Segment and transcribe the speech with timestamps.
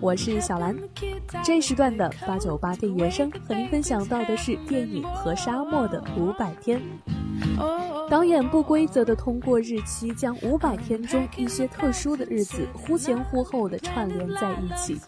[0.00, 0.74] 我是小兰。
[1.44, 6.80] 这时段的八九八电影原声和您分享到的是电影《和沙漠的五百天》。
[8.08, 14.98] 导演不规则的通过日期，将五百天中一些特殊的日子忽前忽后的串联在一起，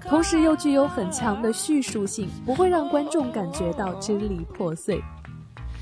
[0.00, 5.02] 同时又具有很强的叙述性，不会让观众感觉到支离破碎。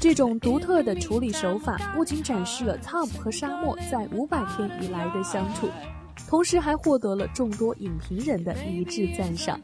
[0.00, 5.68] 这种独特的处理手法不仅展示了 Tom 和沙漠在五百天以来的相处，
[6.28, 9.58] 同时还获得了众多影评人的一致赞赏。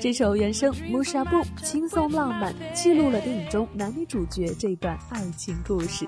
[0.00, 6.04] 这首原声《Musha b o 轻松浪漫，记录了电影中男女主角这段爱情故事。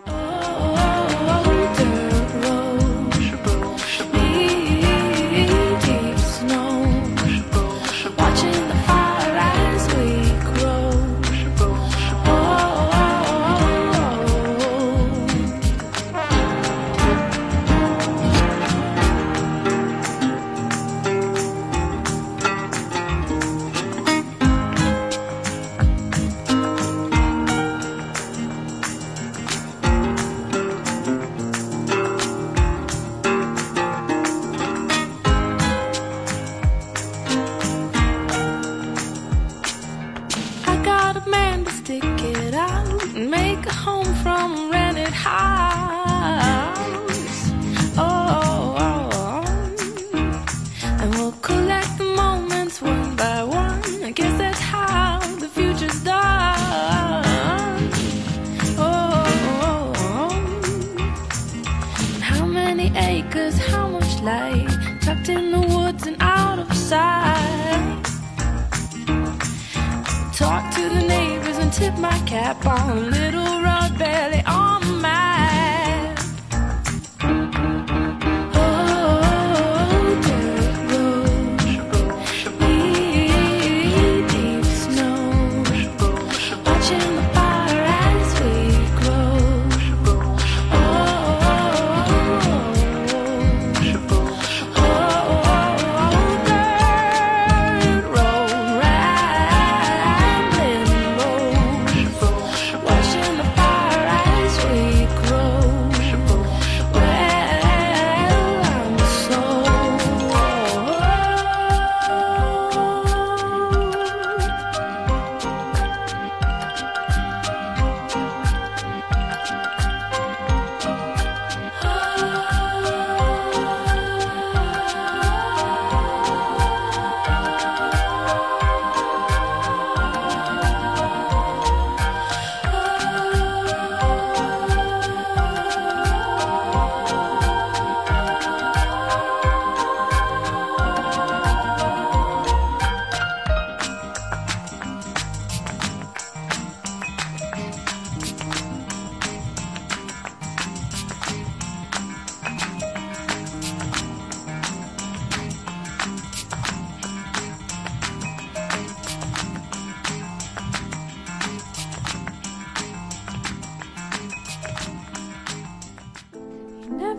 [72.01, 73.50] My cap on little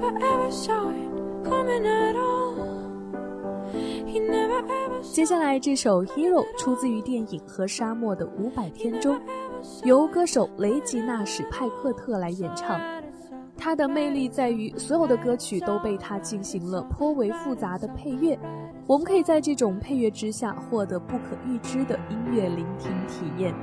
[5.13, 9.19] 接下来这首《Hero》出自于电影《和沙漠的五百天》中，
[9.83, 12.79] 由歌手雷吉纳史派克特来演唱。
[13.55, 18.39] 他的魅力在于所有的歌曲都被他进行了颇为复杂的配乐，
[18.87, 23.53] 我们可以在这种配乐之下获得不可预知的音乐聆听体验。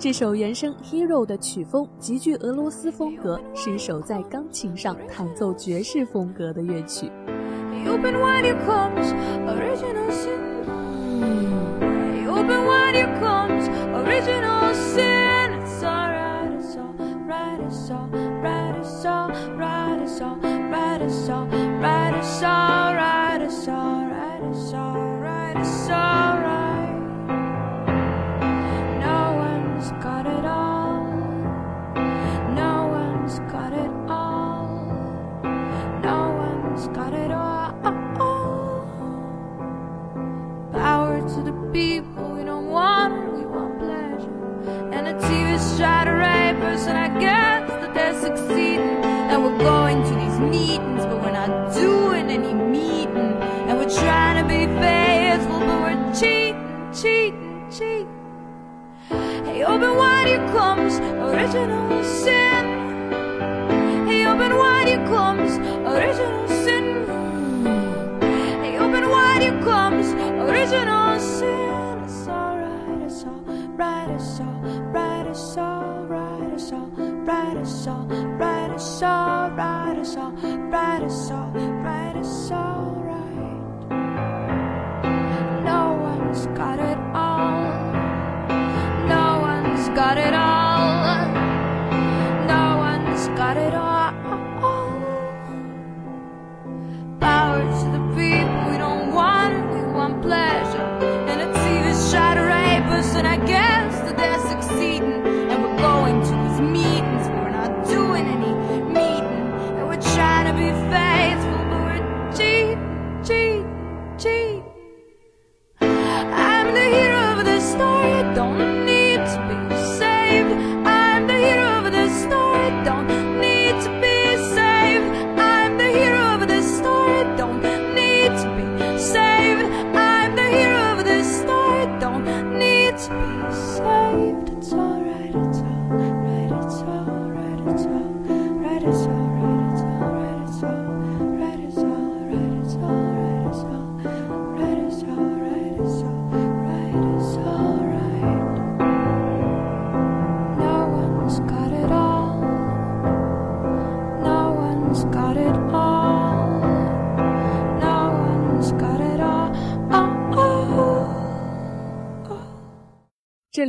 [0.00, 7.12] 这首原声 hero 的曲风极具俄罗斯风格是一首在钢琴上弹奏爵士风格的乐曲。
[21.10, 21.69] Song
[61.50, 62.64] original sin.
[64.06, 67.02] He open wide, here comes original sin.
[68.62, 70.12] He open wide, here comes
[70.48, 72.04] original sin.
[72.04, 79.02] It's alright, it's alright, it's alright, it's alright, it's alright, it's alright, it's alright, it's
[79.02, 81.69] alright, it's alright, it's alright.
[103.20, 103.69] and I guess.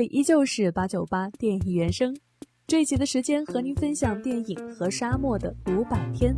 [0.05, 2.15] 依旧是八九八电影原声，
[2.67, 6.33] 这一集的时间和您分享电影《和沙漠的五百天》。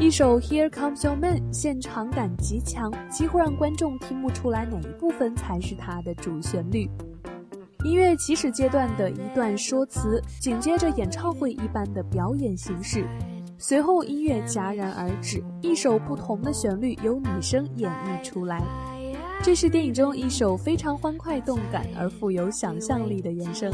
[0.00, 6.88] 一首《Here Comes Your Man》现场感极强，几乎让观众听不出来哪一部分才是它的主旋律。
[7.84, 13.06] 音乐起始阶段的一段说辞，紧接着演唱会一般的表演形式，
[13.58, 18.62] 随后音乐戛然而止，一首不同的旋律由女声演绎出来。
[19.42, 23.72] 这是电影中一首非常欢快动感而富有想象力的原声。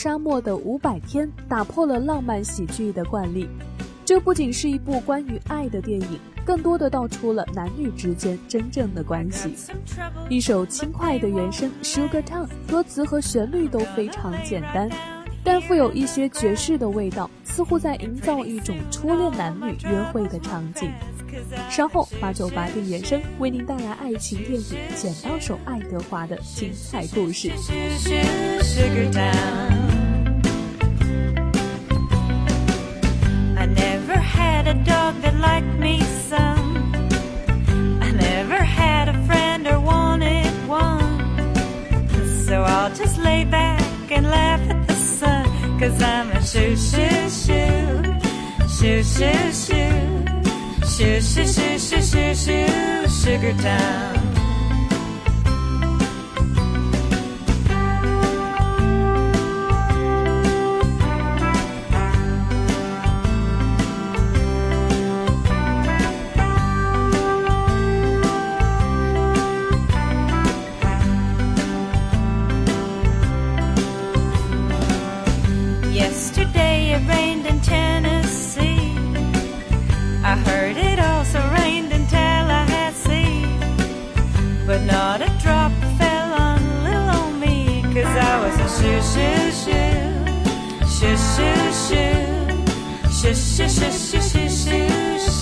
[0.00, 3.48] 沙漠的五百天》打破了浪漫喜剧的惯例。
[4.04, 9.52] 这不仅是一部关于爱的电影，更多的道出了男女之间真正的关系。
[10.28, 14.88] 一首轻快的原声《suger 唱》，歌词和旋律都非常简单，
[15.42, 17.28] 但富有一些爵士的味道。
[17.58, 20.92] 似乎在营造一种初恋男女约会的场景。
[21.68, 24.60] 稍后八九八电原声为您带来爱情电影
[24.94, 27.50] 《剪刀手爱德华》的精彩故事。
[42.94, 44.97] just lay back and laugh at the.
[45.78, 48.02] Cause I'm a shoo shoo shoo.
[48.66, 50.24] Shoo shoo shoo.
[50.88, 53.08] Shoo shoo shoo shoo shoo shoo.
[53.08, 54.27] Sugar town.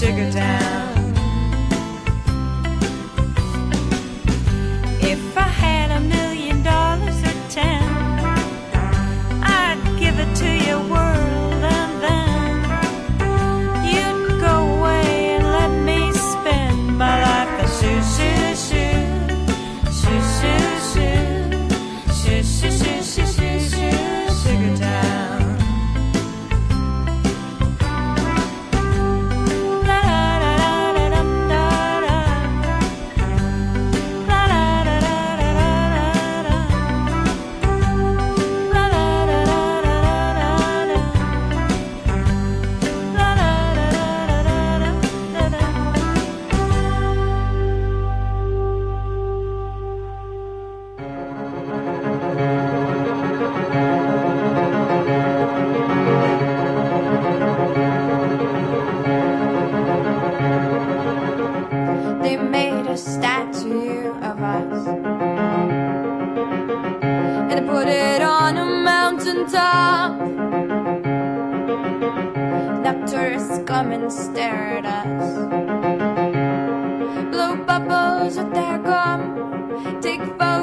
[0.06, 0.95] Sugar town.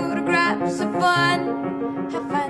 [0.03, 1.39] photographs of fun.
[2.11, 2.42] Have fun.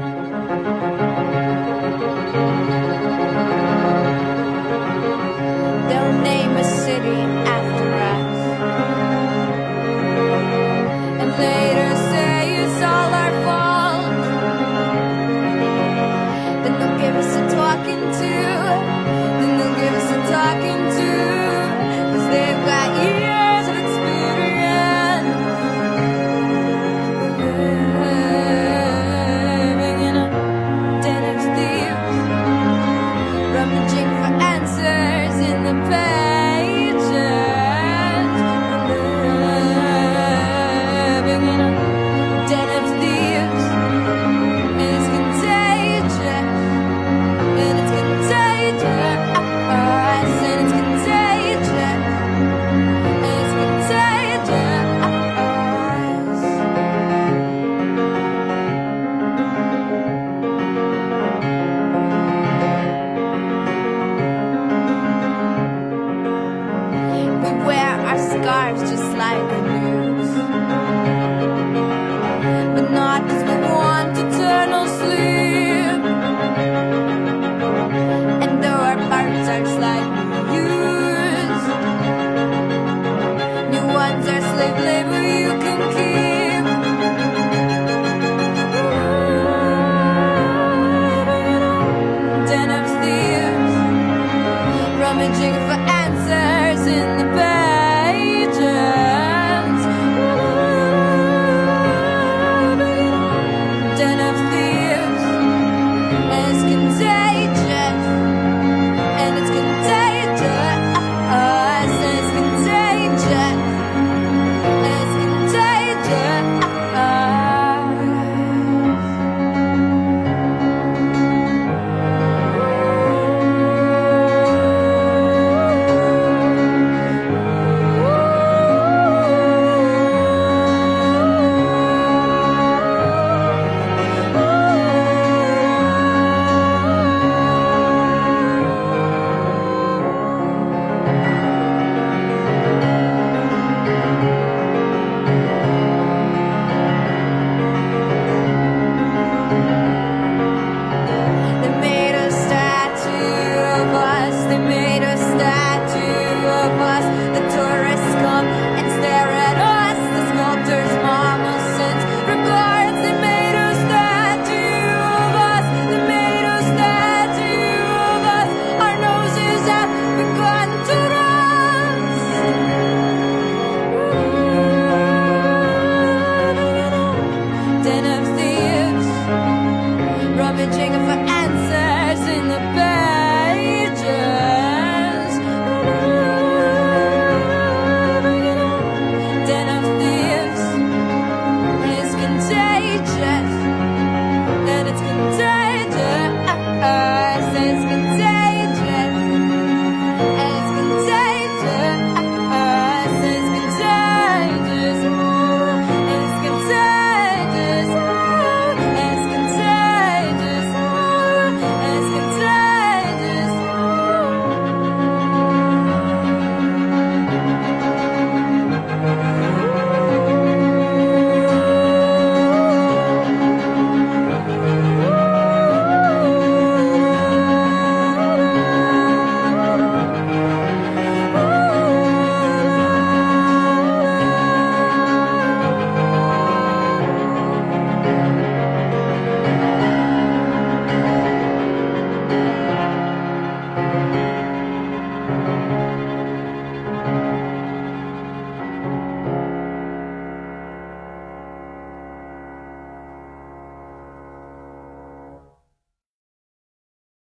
[95.33, 95.72] changing